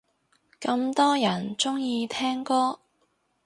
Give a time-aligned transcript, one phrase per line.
[0.59, 2.79] 咁多人鍾意聽歌